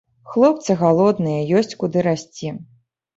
Хлопцы 0.35 0.75
галодныя, 0.79 1.41
ёсць 1.59 1.77
куды 1.83 1.97
расці. 2.09 2.49